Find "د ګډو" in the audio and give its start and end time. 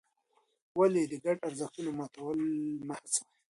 1.11-1.45